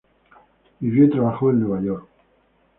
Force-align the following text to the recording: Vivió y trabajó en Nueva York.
Vivió 0.79 1.05
y 1.05 1.09
trabajó 1.11 1.51
en 1.51 1.59
Nueva 1.59 1.79
York. 1.79 2.07